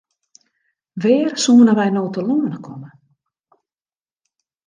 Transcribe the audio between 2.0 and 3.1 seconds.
telâne komme?